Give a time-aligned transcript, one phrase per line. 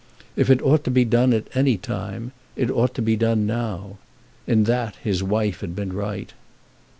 [0.35, 3.99] If it ought to be done at any time, it ought to be done now.
[4.47, 6.33] In that his wife had been right.